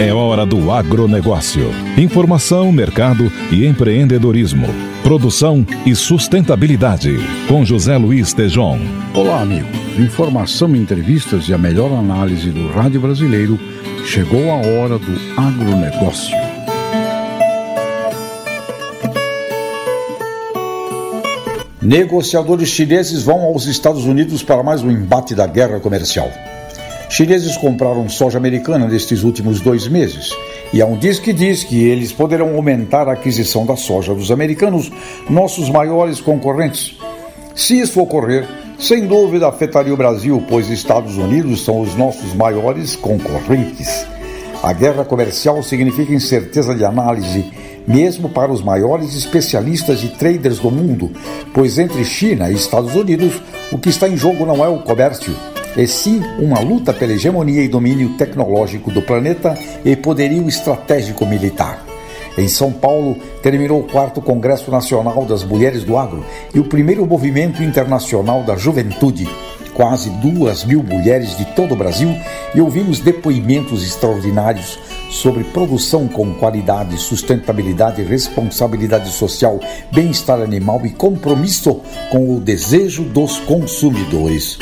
[0.00, 1.70] É hora do agronegócio.
[1.96, 4.68] Informação, mercado e empreendedorismo.
[5.02, 7.16] Produção e sustentabilidade.
[7.48, 8.78] Com José Luiz Tejon.
[9.12, 9.66] Olá, amigo.
[9.98, 13.58] Informação, entrevistas e a melhor análise do rádio brasileiro.
[14.04, 16.36] Chegou a hora do agronegócio.
[21.82, 26.30] Negociadores chineses vão aos Estados Unidos para mais um embate da guerra comercial.
[27.08, 30.30] Chineses compraram soja americana nestes últimos dois meses
[30.72, 34.30] e há um diz que diz que eles poderão aumentar a aquisição da soja dos
[34.30, 34.92] americanos,
[35.28, 36.98] nossos maiores concorrentes.
[37.54, 38.46] Se isso ocorrer,
[38.78, 44.06] sem dúvida afetaria o Brasil, pois Estados Unidos são os nossos maiores concorrentes.
[44.62, 47.50] A guerra comercial significa incerteza de análise,
[47.86, 51.10] mesmo para os maiores especialistas e traders do mundo,
[51.54, 53.40] pois entre China e Estados Unidos,
[53.72, 55.34] o que está em jogo não é o comércio,
[55.78, 61.84] e sim uma luta pela hegemonia e domínio tecnológico do planeta e poderio estratégico militar.
[62.36, 67.06] Em São Paulo, terminou o quarto Congresso Nacional das Mulheres do Agro e o primeiro
[67.06, 69.28] Movimento Internacional da Juventude.
[69.74, 72.12] Quase duas mil mulheres de todo o Brasil
[72.52, 79.60] e ouvimos depoimentos extraordinários sobre produção com qualidade, sustentabilidade, responsabilidade social,
[79.92, 84.58] bem-estar animal e compromisso com o desejo dos consumidores.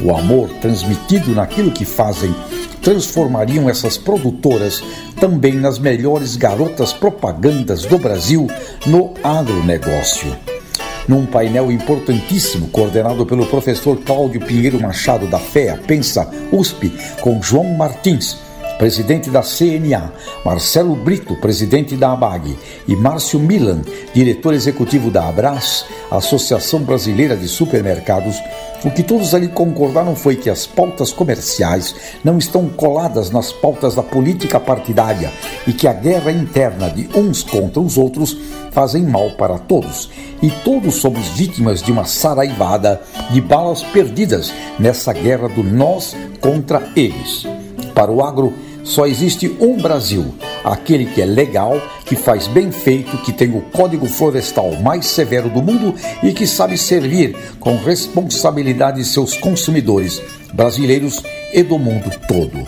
[0.00, 2.34] O amor transmitido naquilo que fazem
[2.82, 4.82] transformariam essas produtoras
[5.20, 8.46] também nas melhores garotas propagandas do Brasil
[8.86, 10.36] no agronegócio.
[11.08, 17.74] Num painel importantíssimo coordenado pelo professor Cláudio Pinheiro Machado da FEA Pensa USP, com João
[17.74, 18.36] Martins,
[18.78, 20.12] presidente da CNA,
[20.44, 22.56] Marcelo Brito, presidente da ABAG,
[22.86, 23.82] e Márcio Milan,
[24.14, 28.36] diretor executivo da Abras, Associação Brasileira de Supermercados,
[28.84, 33.96] o que todos ali concordaram foi que as pautas comerciais não estão coladas nas pautas
[33.96, 35.32] da política partidária
[35.66, 38.36] e que a guerra interna de uns contra os outros
[38.70, 40.08] fazem mal para todos.
[40.40, 46.88] E todos somos vítimas de uma saraivada de balas perdidas nessa guerra do nós contra
[46.94, 47.44] eles.
[47.92, 48.54] Para o agro,
[48.88, 50.34] só existe um Brasil,
[50.64, 55.50] aquele que é legal, que faz bem feito, que tem o código florestal mais severo
[55.50, 60.22] do mundo e que sabe servir com responsabilidade seus consumidores,
[60.54, 61.22] brasileiros
[61.52, 62.58] e do mundo todo.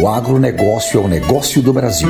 [0.00, 2.08] O agronegócio é o negócio do Brasil.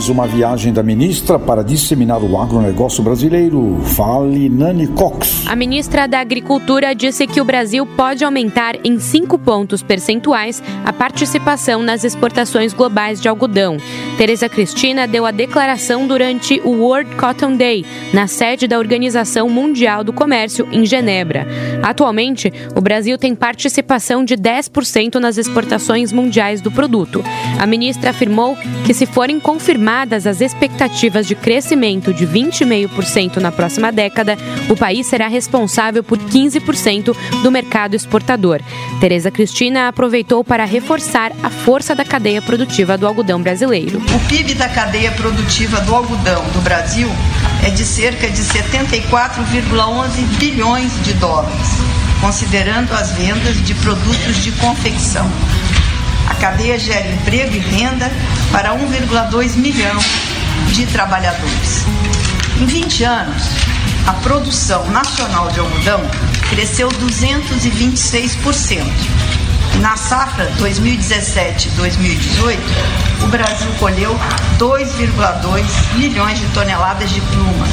[0.00, 3.82] Mais uma viagem da ministra para disseminar o agronegócio brasileiro.
[3.94, 5.46] Fale Nani Cox.
[5.46, 10.92] A ministra da Agricultura disse que o Brasil pode aumentar em 5 pontos percentuais a
[10.92, 13.76] participação nas exportações globais de algodão.
[14.20, 20.04] Tereza Cristina deu a declaração durante o World Cotton Day, na sede da Organização Mundial
[20.04, 21.46] do Comércio, em Genebra.
[21.82, 27.24] Atualmente, o Brasil tem participação de 10% nas exportações mundiais do produto.
[27.58, 33.90] A ministra afirmou que, se forem confirmadas as expectativas de crescimento de 20,5% na próxima
[33.90, 34.36] década,
[34.68, 38.60] o país será responsável por 15% do mercado exportador.
[39.00, 44.09] Tereza Cristina aproveitou para reforçar a força da cadeia produtiva do algodão brasileiro.
[44.14, 47.08] O PIB da cadeia produtiva do algodão do Brasil
[47.62, 51.68] é de cerca de 74,11 bilhões de dólares,
[52.20, 55.30] considerando as vendas de produtos de confecção.
[56.28, 58.10] A cadeia gera emprego e renda
[58.50, 59.98] para 1,2 milhão
[60.72, 61.84] de trabalhadores.
[62.60, 63.44] Em 20 anos,
[64.06, 66.00] a produção nacional de algodão
[66.50, 68.82] cresceu 226%.
[69.78, 72.58] Na safra 2017-2018,
[73.22, 74.18] o Brasil colheu
[74.58, 77.66] 2,2 milhões de toneladas de pluma,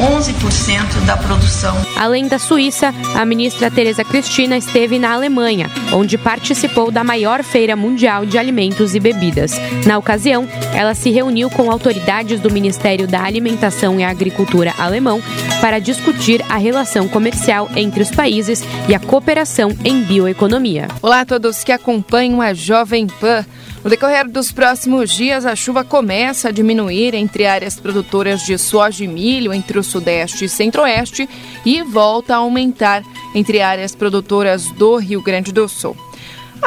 [0.00, 1.83] 11% da produção.
[1.96, 7.76] Além da Suíça, a ministra Tereza Cristina esteve na Alemanha, onde participou da maior feira
[7.76, 9.52] mundial de alimentos e bebidas.
[9.86, 15.22] Na ocasião, ela se reuniu com autoridades do Ministério da Alimentação e Agricultura alemão
[15.60, 20.88] para discutir a relação comercial entre os países e a cooperação em bioeconomia.
[21.00, 23.44] Olá a todos que acompanham a Jovem Pan.
[23.84, 29.04] No decorrer dos próximos dias, a chuva começa a diminuir entre áreas produtoras de soja
[29.04, 31.28] e milho entre o Sudeste e Centro-Oeste
[31.66, 33.02] e volta a aumentar
[33.34, 35.94] entre áreas produtoras do Rio Grande do Sul.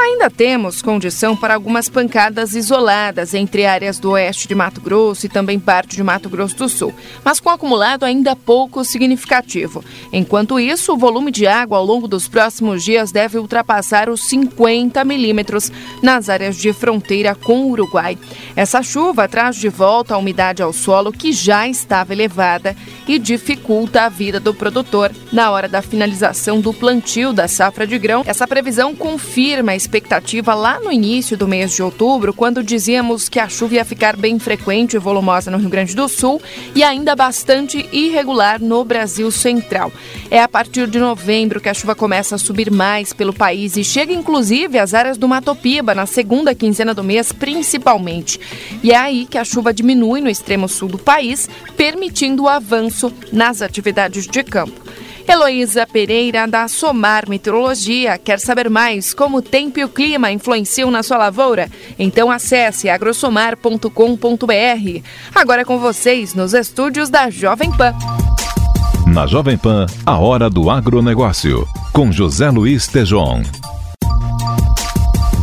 [0.00, 5.28] Ainda temos condição para algumas pancadas isoladas entre áreas do oeste de Mato Grosso e
[5.28, 9.84] também parte de Mato Grosso do Sul, mas com acumulado ainda pouco significativo.
[10.12, 15.04] Enquanto isso, o volume de água ao longo dos próximos dias deve ultrapassar os 50
[15.04, 15.70] milímetros
[16.00, 18.16] nas áreas de fronteira com o Uruguai.
[18.54, 24.02] Essa chuva traz de volta a umidade ao solo que já estava elevada e dificulta
[24.02, 28.22] a vida do produtor na hora da finalização do plantio da safra de grão.
[28.24, 33.40] Essa previsão confirma a expectativa lá no início do mês de outubro, quando dizíamos que
[33.40, 36.42] a chuva ia ficar bem frequente e volumosa no Rio Grande do Sul
[36.74, 39.90] e ainda bastante irregular no Brasil Central.
[40.30, 43.82] É a partir de novembro que a chuva começa a subir mais pelo país e
[43.82, 48.38] chega inclusive às áreas do Mato Piba na segunda quinzena do mês, principalmente.
[48.82, 51.48] E é aí que a chuva diminui no extremo sul do país,
[51.78, 54.82] permitindo o avanço nas atividades de campo.
[55.28, 60.90] Heloísa Pereira, da Somar Meteorologia, quer saber mais como o tempo e o clima influenciam
[60.90, 61.68] na sua lavoura?
[61.98, 65.02] Então acesse agrosomar.com.br.
[65.34, 67.92] Agora é com vocês nos estúdios da Jovem Pan.
[69.06, 73.42] Na Jovem Pan, a hora do agronegócio, com José Luiz Tejon.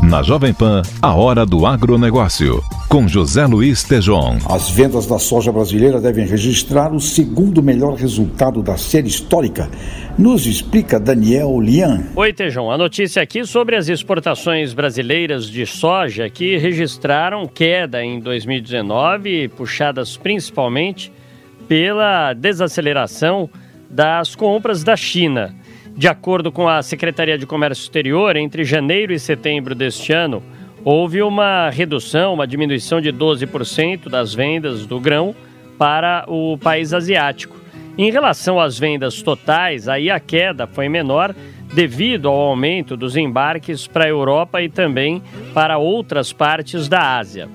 [0.10, 4.38] Na Jovem Pan, a hora do agronegócio, com José Luiz Tejon.
[4.48, 9.68] As vendas da soja brasileira devem registrar o segundo melhor resultado da série histórica.
[10.16, 12.04] Nos explica Daniel Lian.
[12.16, 12.70] Oi, Tejon.
[12.70, 20.16] A notícia aqui sobre as exportações brasileiras de soja que registraram queda em 2019, puxadas
[20.16, 21.12] principalmente
[21.68, 23.50] pela desaceleração
[23.90, 25.56] das compras da China.
[25.98, 30.44] De acordo com a Secretaria de Comércio Exterior, entre janeiro e setembro deste ano,
[30.84, 35.34] houve uma redução, uma diminuição de 12% das vendas do grão
[35.78, 37.56] para o país asiático.
[37.98, 41.34] Em relação às vendas totais, aí a queda foi menor
[41.74, 47.48] devido ao aumento dos embarques para a Europa e também para outras partes da Ásia.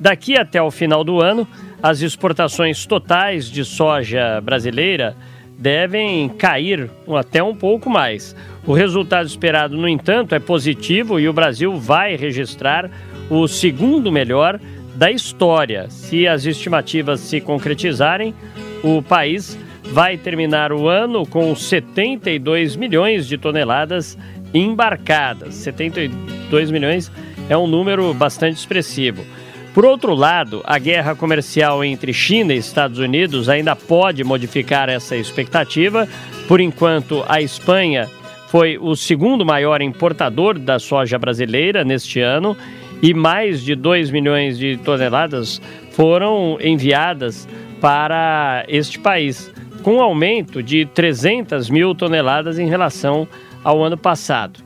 [0.00, 1.46] Daqui até o final do ano,
[1.80, 5.16] as exportações totais de soja brasileira
[5.64, 8.36] devem cair até um pouco mais.
[8.66, 12.90] O resultado esperado, no entanto, é positivo e o Brasil vai registrar
[13.30, 14.60] o segundo melhor
[14.94, 15.86] da história.
[15.88, 18.34] Se as estimativas se concretizarem,
[18.82, 24.18] o país vai terminar o ano com 72 milhões de toneladas
[24.52, 25.54] embarcadas.
[25.54, 27.10] 72 milhões
[27.48, 29.24] é um número bastante expressivo.
[29.74, 35.16] Por outro lado, a guerra comercial entre China e Estados Unidos ainda pode modificar essa
[35.16, 36.08] expectativa.
[36.46, 38.08] Por enquanto, a Espanha
[38.46, 42.56] foi o segundo maior importador da soja brasileira neste ano
[43.02, 45.60] e mais de 2 milhões de toneladas
[45.90, 47.48] foram enviadas
[47.80, 53.26] para este país, com um aumento de 300 mil toneladas em relação
[53.64, 54.60] ao ano passado.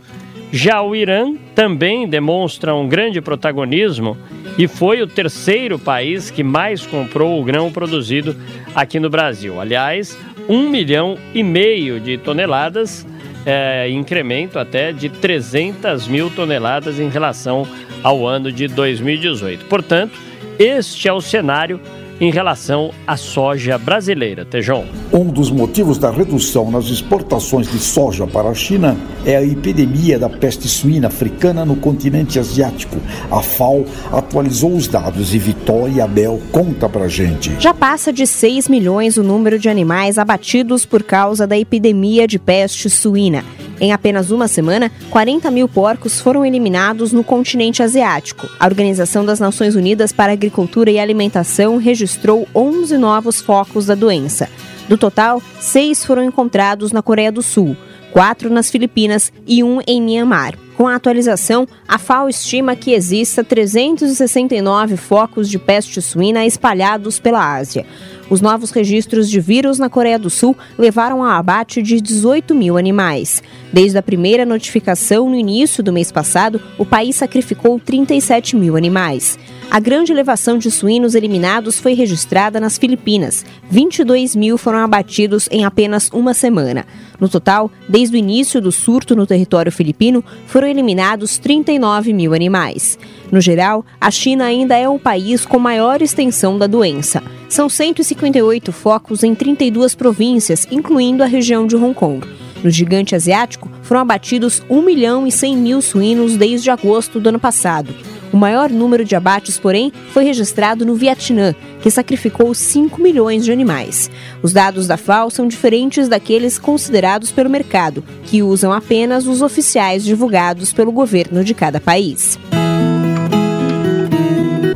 [0.52, 4.16] Já o Irã também demonstra um grande protagonismo
[4.56, 8.34] e foi o terceiro país que mais comprou o grão produzido
[8.74, 9.60] aqui no Brasil.
[9.60, 10.18] Aliás,
[10.48, 13.06] um milhão e meio de toneladas,
[13.44, 17.68] é, incremento até de 300 mil toneladas em relação
[18.02, 19.66] ao ano de 2018.
[19.66, 20.18] Portanto,
[20.58, 21.78] este é o cenário
[22.20, 24.84] em relação à soja brasileira, Tejão.
[25.12, 30.18] Um dos motivos da redução nas exportações de soja para a China é a epidemia
[30.18, 32.96] da peste suína africana no continente asiático.
[33.30, 37.54] A FAO atualizou os dados e Vitória Abel conta pra gente.
[37.58, 42.38] Já passa de 6 milhões o número de animais abatidos por causa da epidemia de
[42.38, 43.44] peste suína.
[43.80, 48.48] Em apenas uma semana, 40 mil porcos foram eliminados no continente asiático.
[48.58, 54.48] A Organização das Nações Unidas para Agricultura e Alimentação registrou 11 novos focos da doença.
[54.88, 57.76] Do total, seis foram encontrados na Coreia do Sul,
[58.18, 60.58] quatro nas Filipinas e um em Myanmar.
[60.76, 67.56] Com a atualização, a FAO estima que exista 369 focos de peste suína espalhados pela
[67.56, 67.86] Ásia.
[68.28, 72.76] Os novos registros de vírus na Coreia do Sul levaram ao abate de 18 mil
[72.76, 73.40] animais.
[73.72, 79.38] Desde a primeira notificação no início do mês passado, o país sacrificou 37 mil animais.
[79.70, 83.44] A grande elevação de suínos eliminados foi registrada nas Filipinas.
[83.70, 86.86] 22 mil foram abatidos em apenas uma semana.
[87.20, 92.98] No total, desde o início do surto no território filipino, foram eliminados 39 mil animais.
[93.30, 97.22] No geral, a China ainda é o país com maior extensão da doença.
[97.48, 102.26] São 158 focos em 32 províncias, incluindo a região de Hong Kong.
[102.62, 107.38] No gigante asiático, foram abatidos 1 milhão e 100 mil suínos desde agosto do ano
[107.38, 107.94] passado.
[108.32, 113.52] O maior número de abates, porém, foi registrado no Vietnã, que sacrificou 5 milhões de
[113.52, 114.10] animais.
[114.42, 120.04] Os dados da FAO são diferentes daqueles considerados pelo mercado, que usam apenas os oficiais
[120.04, 122.38] divulgados pelo governo de cada país.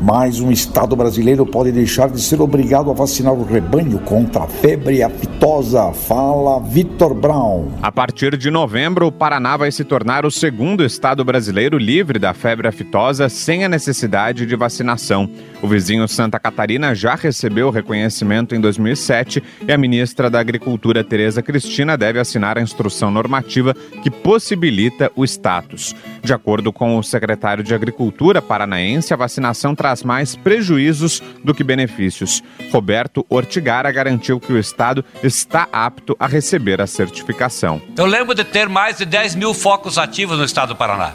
[0.03, 4.47] Mais um estado brasileiro pode deixar de ser obrigado a vacinar o rebanho contra a
[4.47, 5.93] febre aftosa.
[5.93, 7.69] Fala Vitor Brown.
[7.81, 12.33] A partir de novembro, o Paraná vai se tornar o segundo estado brasileiro livre da
[12.33, 15.29] febre aftosa sem a necessidade de vacinação.
[15.61, 21.01] O vizinho Santa Catarina já recebeu o reconhecimento em 2007 e a ministra da Agricultura,
[21.01, 25.95] Tereza Cristina, deve assinar a instrução normativa que possibilita o status.
[26.21, 31.63] De acordo com o secretário de Agricultura paranaense, a vacinação traz mais prejuízos do que
[31.63, 32.41] benefícios.
[32.71, 37.81] Roberto Ortigara garantiu que o Estado está apto a receber a certificação.
[37.97, 41.13] Eu lembro de ter mais de 10 mil focos ativos no Estado do Paraná.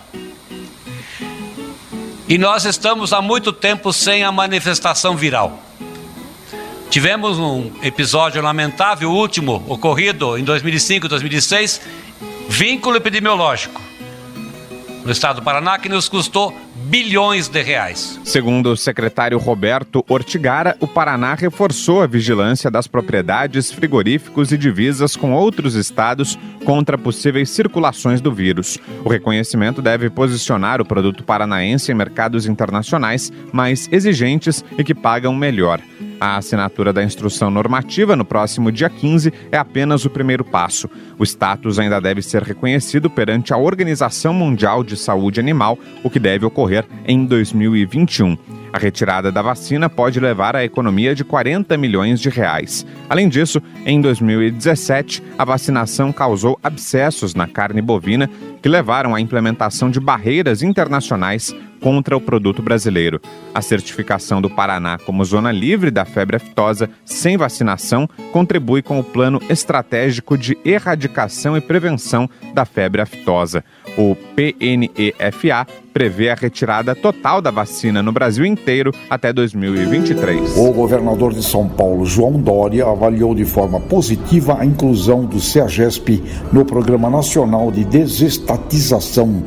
[2.29, 5.63] E nós estamos há muito tempo sem a manifestação viral.
[6.91, 11.81] Tivemos um episódio lamentável, último, ocorrido em 2005 e 2006,
[12.49, 13.88] vínculo epidemiológico
[15.09, 18.21] no estado do Paraná, que nos custou bilhões de reais.
[18.25, 25.17] Segundo o secretário Roberto Ortigara, o Paraná reforçou a vigilância das propriedades, frigoríficos e divisas
[25.17, 28.77] com outros estados contra possíveis circulações do vírus.
[29.03, 35.35] O reconhecimento deve posicionar o produto paranaense em mercados internacionais mais exigentes e que pagam
[35.35, 35.81] melhor.
[36.21, 40.91] A assinatura da instrução normativa no próximo dia 15 é apenas o primeiro passo.
[41.17, 46.19] O status ainda deve ser reconhecido perante a Organização Mundial de Saúde Animal, o que
[46.19, 48.37] deve ocorrer em 2021.
[48.73, 52.85] A retirada da vacina pode levar à economia de 40 milhões de reais.
[53.09, 58.29] Além disso, em 2017, a vacinação causou abscessos na carne bovina
[58.61, 63.21] que levaram à implementação de barreiras internacionais contra o produto brasileiro.
[63.55, 69.05] A certificação do Paraná como zona livre da febre aftosa sem vacinação contribui com o
[69.05, 73.65] Plano Estratégico de Erradicação e Prevenção da Febre Aftosa.
[73.97, 80.57] O PNEFA prevê a retirada total da vacina no Brasil inteiro até 2023.
[80.57, 86.23] O governador de São Paulo, João Dória, avaliou de forma positiva a inclusão do CEAGESP
[86.53, 89.43] no Programa Nacional de Desestatização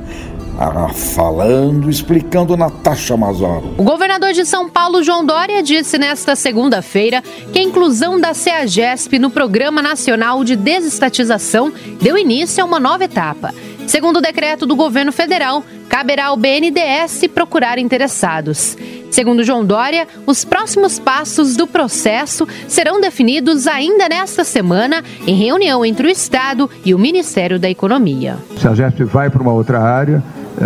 [0.93, 3.73] falando, explicando Natasha Mazaro.
[3.77, 9.17] O governador de São Paulo, João Dória, disse nesta segunda-feira que a inclusão da CEAGESP
[9.17, 13.53] no Programa Nacional de Desestatização deu início a uma nova etapa.
[13.87, 18.77] Segundo o decreto do governo federal, caberá ao BNDES procurar interessados.
[19.11, 25.83] Segundo João Dória, os próximos passos do processo serão definidos ainda nesta semana em reunião
[25.83, 28.37] entre o Estado e o Ministério da Economia.
[28.55, 30.23] O CEAGESP vai para uma outra área,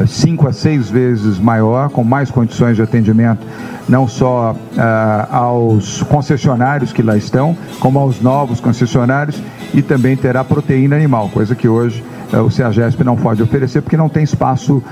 [0.07, 3.45] cinco a seis vezes maior, com mais condições de atendimento,
[3.87, 9.41] não só uh, aos concessionários que lá estão, como aos novos concessionários,
[9.73, 13.97] e também terá proteína animal, coisa que hoje é, o CEAGESP não pode oferecer porque
[13.97, 14.83] não tem espaço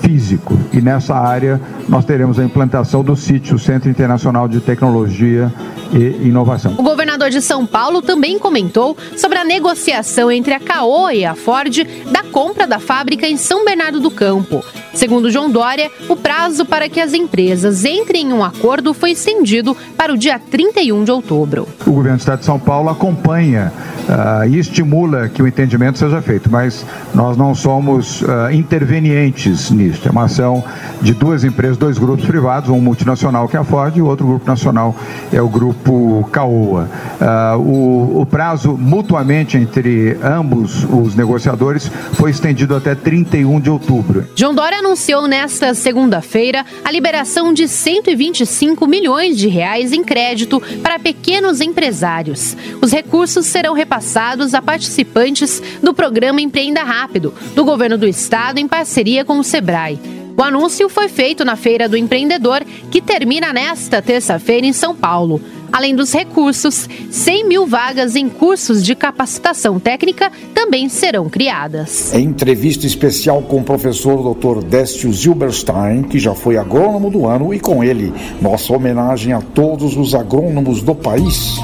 [0.00, 0.58] físico.
[0.72, 5.52] E nessa área nós teremos a implantação do sítio Centro Internacional de Tecnologia
[5.92, 6.74] e Inovação.
[6.78, 11.34] O governador de São Paulo também comentou sobre a negociação entre a Caoa e a
[11.34, 14.64] Ford da compra da fábrica em São Bernardo do Campo.
[14.94, 19.76] Segundo João Dória, o prazo para que as empresas entrem em um acordo foi estendido
[19.96, 21.66] para o dia 31 de outubro.
[21.86, 23.72] O governo do Estado de São Paulo acompanha
[24.02, 26.84] uh, e estimula que o entendimento seja feito, mas
[27.14, 30.06] nós não somos uh, intervenientes nisso.
[30.06, 30.62] É uma ação
[31.00, 34.26] de duas empresas, dois grupos privados, um multinacional que é a Ford e o outro
[34.26, 34.94] grupo nacional
[35.32, 36.88] é o grupo Caoa.
[37.20, 44.26] Uh, o, o prazo mutuamente entre ambos os negociadores foi estendido até 31 de outubro.
[44.36, 50.98] João Dória anunciou nesta segunda-feira a liberação de 125 milhões de reais em crédito para
[50.98, 52.56] pequenos empresários.
[52.80, 58.66] Os recursos serão repassados a participantes do programa Empreenda Rápido, do governo do estado em
[58.66, 60.00] parceria com o Sebrae.
[60.36, 65.40] O anúncio foi feito na Feira do Empreendedor, que termina nesta terça-feira em São Paulo.
[65.72, 72.12] Além dos recursos, 100 mil vagas em cursos de capacitação técnica também serão criadas.
[72.12, 74.62] Em entrevista especial com o professor Dr.
[74.62, 79.96] Décio Zilberstein, que já foi agrônomo do ano, e com ele, nossa homenagem a todos
[79.96, 81.56] os agrônomos do país.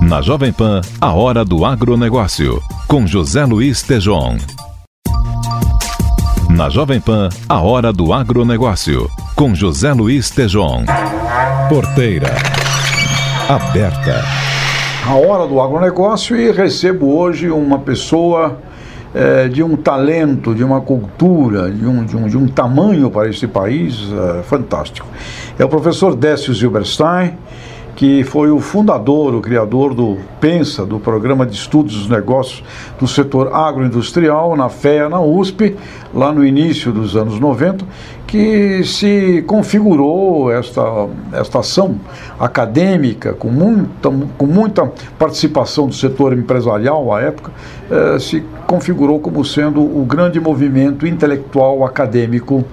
[0.00, 4.38] Na Jovem Pan, a hora do agronegócio, com José Luiz Tejon.
[6.48, 10.84] Na Jovem Pan, a hora do agronegócio, com José Luiz Tejon.
[11.68, 12.61] Porteira
[13.48, 14.24] aberta.
[15.06, 18.58] A hora do agronegócio e recebo hoje uma pessoa
[19.14, 23.28] é, de um talento, de uma cultura, de um, de um, de um tamanho para
[23.28, 25.06] esse país é, fantástico.
[25.58, 27.34] É o professor Décio Zilberstein,
[27.96, 32.64] que foi o fundador, o criador do PENSA, do Programa de Estudos dos Negócios
[32.98, 35.76] do Setor Agroindustrial, na FEA, na USP,
[36.14, 37.84] lá no início dos anos 90,
[38.32, 40.82] que se configurou esta,
[41.34, 41.96] esta ação
[42.40, 47.52] acadêmica, com muita, com muita participação do setor empresarial à época,
[47.90, 52.64] eh, se configurou como sendo o grande movimento intelectual acadêmico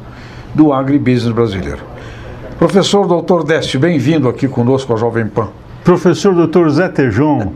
[0.55, 1.81] do agribusiness brasileiro.
[2.57, 3.43] Professor Dr.
[3.43, 5.49] Deste, bem-vindo aqui conosco à Jovem Pan.
[5.83, 6.69] Professor Dr.
[6.69, 7.51] Zé Tejon,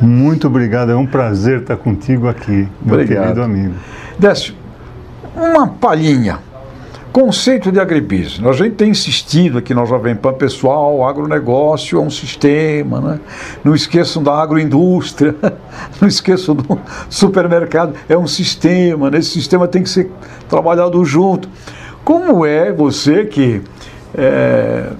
[0.00, 3.22] muito obrigado, é um prazer estar contigo aqui, meu obrigado.
[3.22, 3.74] querido amigo.
[4.16, 4.56] Deste,
[5.34, 6.38] uma palhinha
[7.12, 8.46] Conceito de agribusiness.
[8.46, 13.20] A gente tem insistido aqui na Jovem Pan, pessoal, o agronegócio é um sistema, né?
[13.64, 15.34] Não esqueçam da agroindústria,
[16.00, 19.18] não esqueçam do supermercado, é um sistema, né?
[19.18, 20.08] esse sistema tem que ser
[20.48, 21.48] trabalhado junto.
[22.04, 23.60] Como é você que
[24.14, 24.90] é,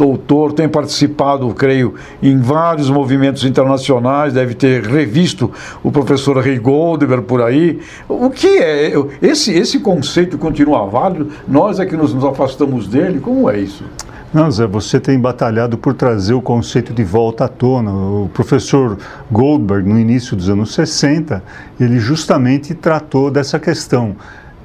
[0.00, 5.52] doutor, tem participado, creio, em vários movimentos internacionais, deve ter revisto
[5.82, 7.80] o professor Ray Goldberg por aí.
[8.08, 8.92] O que é?
[9.20, 11.28] Esse, esse conceito continua válido?
[11.46, 13.20] Nós é que nos, nos afastamos dele?
[13.20, 13.84] Como é isso?
[14.32, 17.92] Não, Zé, você tem batalhado por trazer o conceito de volta à tona.
[17.92, 18.96] O professor
[19.30, 21.42] Goldberg, no início dos anos 60,
[21.78, 24.16] ele justamente tratou dessa questão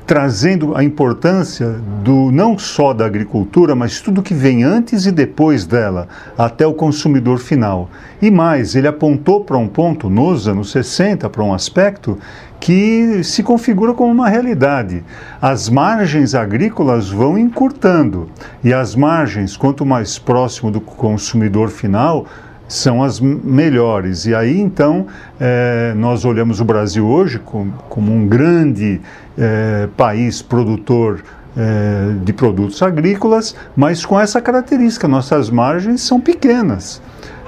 [0.05, 5.65] trazendo a importância do não só da agricultura, mas tudo que vem antes e depois
[5.65, 6.07] dela,
[6.37, 7.89] até o consumidor final.
[8.21, 12.17] E mais, ele apontou para um ponto nos anos 60, para um aspecto
[12.59, 15.03] que se configura como uma realidade.
[15.41, 18.29] As margens agrícolas vão encurtando
[18.63, 22.25] e as margens, quanto mais próximo do consumidor final,
[22.67, 24.25] são as melhores.
[24.25, 25.07] E aí então
[25.39, 29.01] é, nós olhamos o Brasil hoje como, como um grande
[29.37, 31.23] é, país produtor
[31.57, 37.01] é, de produtos agrícolas, mas com essa característica, nossas margens são pequenas.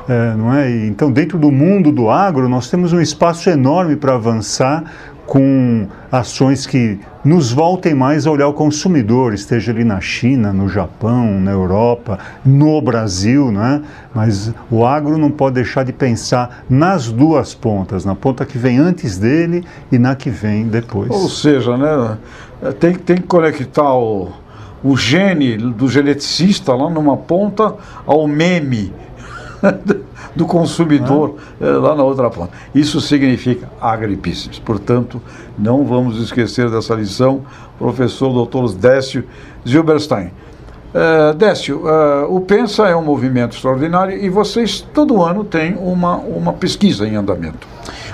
[0.07, 0.85] É, não é?
[0.85, 4.85] então, dentro do mundo do agro, nós temos um espaço enorme para avançar
[5.27, 10.69] com ações que nos voltem mais a olhar o consumidor, esteja ali na China, no
[10.69, 13.81] Japão, na Europa, no Brasil, né?
[14.15, 18.77] mas o agro não pode deixar de pensar nas duas pontas, na ponta que vem
[18.77, 21.11] antes dele e na que vem depois.
[21.11, 22.17] Ou seja, né,
[22.79, 24.29] tem, tem que conectar o,
[24.81, 27.75] o gene do geneticista lá numa ponta
[28.05, 28.93] ao meme
[30.37, 31.65] do consumidor ah.
[31.65, 32.51] lá na outra ponta.
[32.73, 34.59] Isso significa agribusiness.
[34.59, 35.21] Portanto,
[35.57, 37.41] não vamos esquecer dessa lição,
[37.77, 38.73] professor Dr.
[38.75, 39.23] Décio
[39.67, 40.31] Zilberstein.
[40.87, 46.15] Uh, Décio, uh, o Pensa é um movimento extraordinário e vocês todo ano têm uma,
[46.15, 47.67] uma pesquisa em andamento.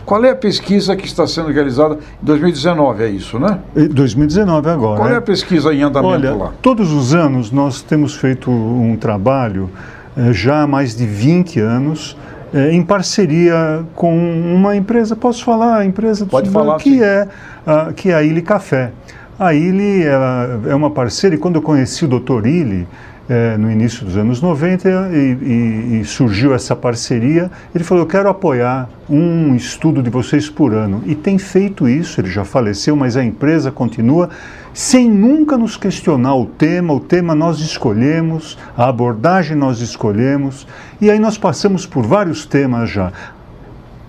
[0.06, 3.04] Qual é a pesquisa que está sendo realizada em 2019?
[3.04, 3.60] É isso, né?
[3.74, 4.98] 2019 agora.
[5.00, 6.54] Qual é a pesquisa em andamento Olha, lá?
[6.62, 9.93] Todos os anos nós temos feito um trabalho eh,
[10.32, 12.18] já há mais de 20 anos,
[12.54, 17.02] eh, em parceria com uma empresa, posso falar, a empresa Pode falar, que sim.
[17.02, 17.28] é
[17.66, 18.92] a, que é a Illy Café.
[19.40, 22.46] A Illy é uma parceira e quando eu conheci o Dr.
[22.46, 22.88] Illy,
[23.34, 27.50] é, no início dos anos 90 e, e, e, surgiu essa parceria.
[27.74, 31.02] Ele falou: Eu quero apoiar um estudo de vocês por ano.
[31.08, 34.30] E tem feito isso, ele já faleceu, mas a empresa continua
[34.72, 36.94] sem nunca nos questionar o tema.
[36.94, 40.68] O tema nós escolhemos, a abordagem nós escolhemos,
[41.02, 43.12] e aí nós passamos por vários temas já.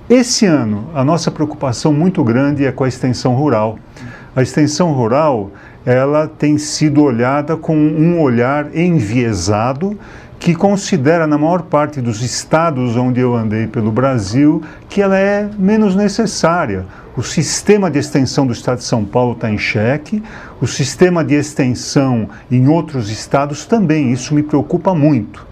[0.09, 3.79] Esse ano, a nossa preocupação muito grande é com a extensão rural.
[4.37, 5.51] A extensão rural
[5.85, 9.99] ela tem sido olhada com um olhar enviesado
[10.39, 15.49] que considera na maior parte dos estados onde eu andei pelo Brasil que ela é
[15.59, 16.85] menos necessária.
[17.17, 20.23] O sistema de extensão do estado de São Paulo está em xeque,
[20.61, 25.47] o sistema de extensão em outros estados também, isso me preocupa muito.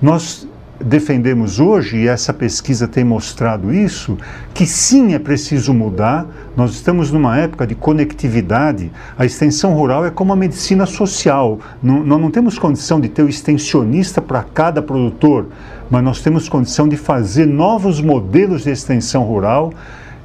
[0.00, 0.45] Nós
[0.80, 4.16] defendemos hoje, e essa pesquisa tem mostrado isso,
[4.52, 6.26] que sim é preciso mudar.
[6.56, 8.90] Nós estamos numa época de conectividade.
[9.18, 11.58] A extensão rural é como a medicina social.
[11.82, 15.46] Não, nós não temos condição de ter o extensionista para cada produtor,
[15.90, 19.72] mas nós temos condição de fazer novos modelos de extensão rural.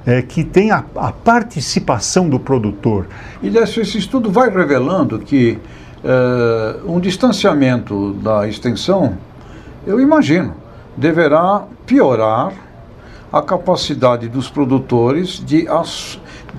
[0.03, 3.05] É, que tem a, a, participação do produtor.
[3.39, 5.59] E esse estudo vai revelando que
[6.03, 9.15] é, um distanciamento da extensão
[9.85, 10.53] eu imagino,
[10.95, 12.53] deverá piorar
[13.31, 15.65] a capacidade dos produtores de,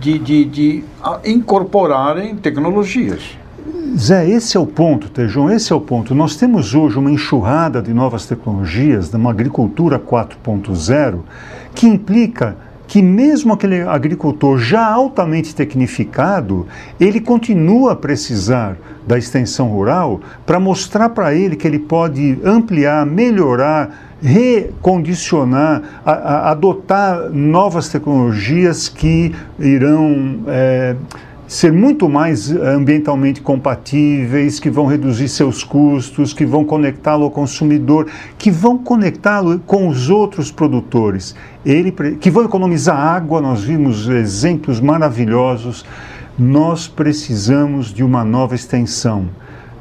[0.01, 0.85] de, de, de
[1.25, 3.37] incorporarem tecnologias.
[3.97, 6.15] Zé, esse é o ponto, Tejão, esse é o ponto.
[6.15, 11.21] Nós temos hoje uma enxurrada de novas tecnologias, de uma agricultura 4.0,
[11.75, 12.57] que implica
[12.93, 16.67] que mesmo aquele agricultor já altamente tecnificado,
[17.01, 18.77] ele continua a precisar
[19.07, 26.51] da extensão rural para mostrar para ele que ele pode ampliar, melhorar, recondicionar, a, a,
[26.51, 30.95] adotar novas tecnologias que irão é,
[31.53, 38.09] ser muito mais ambientalmente compatíveis, que vão reduzir seus custos, que vão conectá-lo ao consumidor,
[38.39, 43.43] que vão conectá-lo com os outros produtores, ele, que vão economizar água.
[43.43, 45.85] Nós vimos exemplos maravilhosos.
[46.39, 49.29] Nós precisamos de uma nova extensão.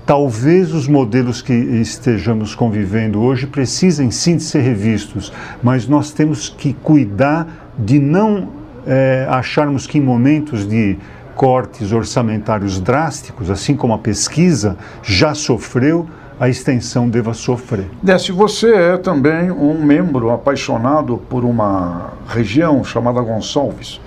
[0.05, 5.31] Talvez os modelos que estejamos convivendo hoje precisem sim de ser revistos,
[5.63, 8.49] mas nós temos que cuidar de não
[8.85, 10.97] é, acharmos que em momentos de
[11.41, 16.07] cortes orçamentários drásticos, assim como a pesquisa já sofreu,
[16.39, 17.89] a extensão deva sofrer.
[18.03, 23.99] Décio, você é também um membro apaixonado por uma região chamada Gonçalves,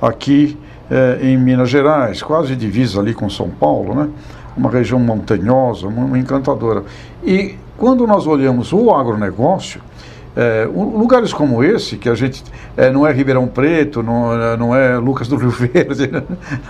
[0.00, 0.58] aqui
[0.90, 4.08] é, em Minas Gerais, quase divisa ali com São Paulo, né?
[4.56, 6.84] uma região montanhosa, uma encantadora.
[7.22, 9.82] E quando nós olhamos o agronegócio,
[10.38, 12.44] é, lugares como esse, que a gente
[12.76, 16.08] é, não é Ribeirão Preto, não, é, não é Lucas do Rio Verde,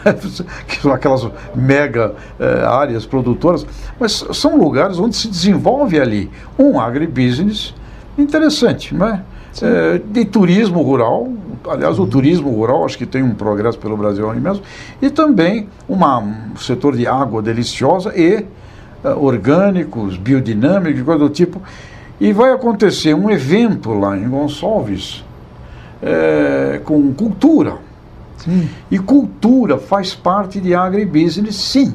[0.66, 3.66] que são aquelas mega é, áreas produtoras,
[4.00, 7.74] mas são lugares onde se desenvolve ali um agribusiness
[8.16, 9.22] interessante, não é?
[9.60, 11.28] é de turismo rural,
[11.68, 14.62] aliás, o turismo rural acho que tem um progresso pelo Brasil mesmo,
[15.02, 18.46] e também uma, um setor de água deliciosa e
[19.04, 21.60] uh, orgânicos, biodinâmicos, coisa do tipo.
[22.20, 25.24] E vai acontecer um evento lá em Gonçalves
[26.02, 27.76] é, com cultura.
[28.38, 28.68] Sim.
[28.90, 31.94] E cultura faz parte de agribusiness, sim.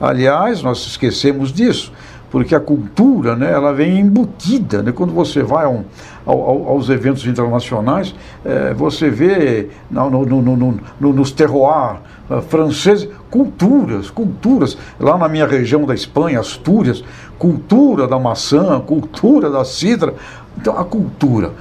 [0.00, 1.92] Aliás, nós esquecemos disso,
[2.30, 4.82] porque a cultura, né, ela vem embutida.
[4.82, 4.92] Né?
[4.92, 5.84] Quando você vai a um,
[6.26, 14.10] ao, aos eventos internacionais, é, você vê no, no, no, nos terroirs uh, franceses culturas,
[14.10, 14.76] culturas.
[14.98, 17.04] Lá na minha região da Espanha, Astúrias,
[17.38, 20.14] cultura da maçã, cultura da cidra.
[20.56, 21.52] Então, a cultura.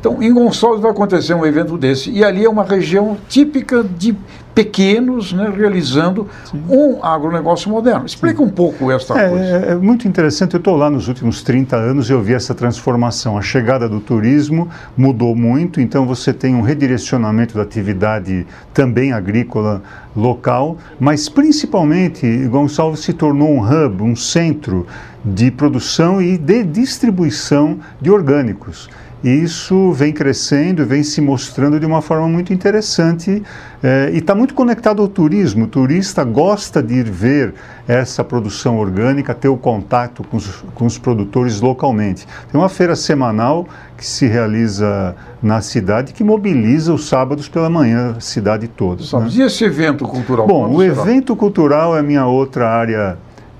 [0.00, 2.10] Então, em Gonçalves vai acontecer um evento desse.
[2.10, 4.16] E ali é uma região típica de
[4.54, 6.62] pequenos né, realizando Sim.
[6.68, 8.06] um agronegócio moderno.
[8.06, 8.44] Explica Sim.
[8.44, 9.44] um pouco esta é, coisa.
[9.44, 10.54] É, é muito interessante.
[10.54, 13.36] Eu estou lá nos últimos 30 anos e eu vi essa transformação.
[13.36, 19.82] A chegada do turismo mudou muito, então você tem um redirecionamento da atividade também agrícola
[20.16, 24.86] local, mas principalmente Gonçalves se tornou um hub, um centro
[25.24, 28.88] de produção e de distribuição de orgânicos.
[29.22, 33.42] Isso vem crescendo, vem se mostrando de uma forma muito interessante
[33.82, 35.64] é, e está muito conectado ao turismo.
[35.64, 37.54] O turista gosta de ir ver
[37.86, 42.26] essa produção orgânica, ter o contato com os, com os produtores localmente.
[42.50, 48.14] Tem uma feira semanal que se realiza na cidade que mobiliza os sábados pela manhã
[48.16, 49.02] a cidade toda.
[49.02, 49.28] Né?
[49.32, 50.46] E esse evento cultural?
[50.46, 51.02] Bom, o será?
[51.02, 53.18] evento cultural é a minha outra área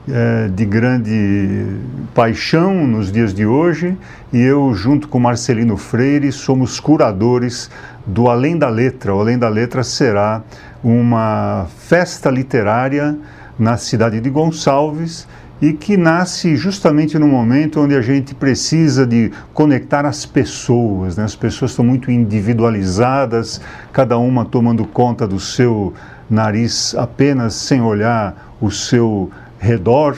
[0.09, 1.67] é, de grande
[2.15, 3.97] paixão nos dias de hoje
[4.33, 7.71] e eu, junto com Marcelino Freire, somos curadores
[8.07, 9.15] do Além da Letra.
[9.15, 10.43] O Além da Letra será
[10.83, 13.17] uma festa literária
[13.59, 15.27] na cidade de Gonçalves
[15.61, 21.17] e que nasce justamente no momento onde a gente precisa de conectar as pessoas.
[21.17, 21.25] Né?
[21.25, 23.61] As pessoas estão muito individualizadas,
[23.93, 25.93] cada uma tomando conta do seu
[26.31, 30.17] nariz apenas sem olhar o seu redor.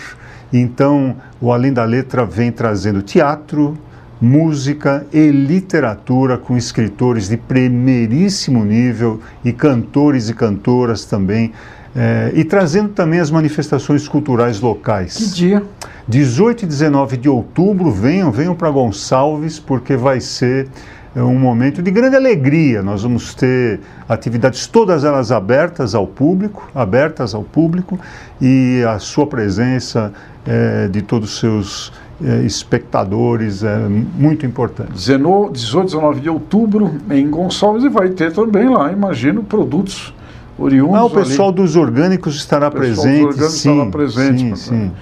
[0.53, 3.77] Então, o Além da Letra vem trazendo teatro,
[4.21, 11.53] música e literatura com escritores de primeiríssimo nível e cantores e cantoras também.
[11.95, 15.17] É, e trazendo também as manifestações culturais locais.
[15.17, 15.63] Que dia?
[16.09, 20.69] 18 e 19 de outubro, venham, venham para Gonçalves, porque vai ser
[21.15, 22.83] é um momento de grande alegria.
[22.83, 27.99] Nós vamos ter atividades todas elas abertas ao público, abertas ao público
[28.41, 30.13] e a sua presença
[30.47, 31.93] é, de todos os seus
[32.25, 34.93] é, espectadores é muito importante.
[34.93, 40.15] 18 e 19 de outubro em Gonçalves e vai ter também lá, imagino, produtos
[40.59, 40.97] oriundos.
[40.97, 41.57] Ah, o pessoal ali.
[41.57, 43.27] dos orgânicos estará presente.
[43.27, 44.41] Dos orgânicos sim, estará presente.
[44.41, 44.93] Sim, sim.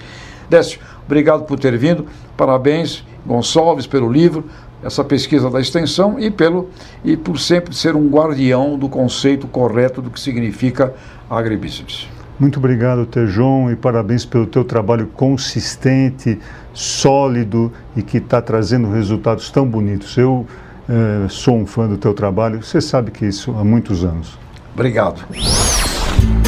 [0.49, 2.05] Décio, obrigado por ter vindo.
[2.35, 4.43] Parabéns, Gonçalves, pelo livro
[4.83, 6.69] essa pesquisa da extensão e, pelo,
[7.03, 10.93] e por sempre ser um guardião do conceito correto do que significa
[11.29, 12.07] agribusiness.
[12.39, 16.39] Muito obrigado, Tejon, e parabéns pelo teu trabalho consistente,
[16.73, 20.17] sólido e que está trazendo resultados tão bonitos.
[20.17, 20.47] Eu
[20.89, 24.39] eh, sou um fã do teu trabalho, você sabe que isso há muitos anos.
[24.73, 25.23] Obrigado.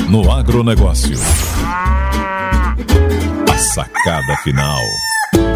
[0.09, 1.17] No agronegócio.
[3.51, 4.81] A sacada final.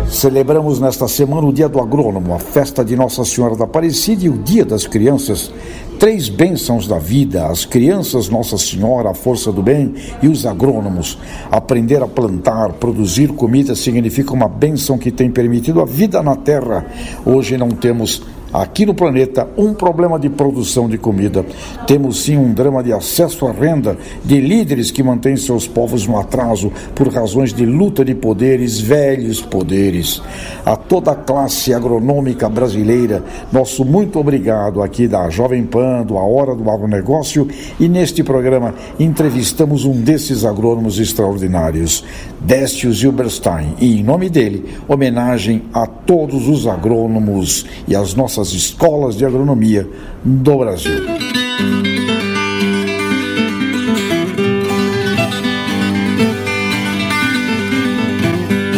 [0.10, 4.30] Celebramos nesta semana o Dia do Agrônomo, a festa de Nossa Senhora da Aparecida e
[4.30, 5.52] o Dia das Crianças.
[6.00, 9.94] Três bênçãos da vida: as crianças, Nossa Senhora, a força do bem
[10.24, 11.20] e os agrônomos.
[11.52, 16.86] Aprender a plantar, produzir comida significa uma bênção que tem permitido a vida na terra.
[17.26, 21.46] Hoje não temos aqui no planeta um problema de produção de comida.
[21.86, 26.18] Temos sim um drama de acesso à renda de líderes que mantêm seus povos no
[26.18, 30.22] atraso por razões de luta de poderes, velhos poderes.
[30.66, 36.24] A toda a classe agronômica brasileira, nosso muito obrigado aqui da Jovem Pan, do A
[36.24, 37.48] Hora do Agronegócio
[37.80, 42.04] e neste programa entrevistamos um desses agrônomos extraordinários,
[42.40, 48.54] Décio Zilberstein, e em nome dele, homenagem a todos os agrônomos e as nossas nossas
[48.54, 49.90] escolas de agronomia
[50.24, 51.04] do Brasil.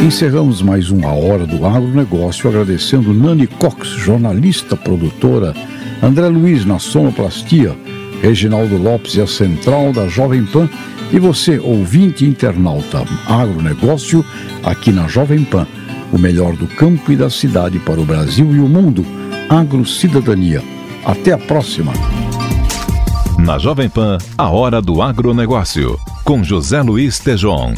[0.02, 5.54] Encerramos mais uma hora do agronegócio agradecendo Nani Cox, jornalista, produtora,
[6.02, 7.76] André Luiz na sonoplastia,
[8.22, 10.70] Reginaldo Lopes e a central da Jovem Pan
[11.12, 14.26] e você, ouvinte internauta agronegócio,
[14.64, 15.68] aqui na Jovem Pan,
[16.14, 19.19] o melhor do campo e da cidade para o Brasil e o mundo
[19.50, 20.62] Agrocidadania.
[21.04, 21.92] Até a próxima.
[23.40, 27.74] Na Jovem Pan, a hora do agronegócio, com José Luiz Tejon.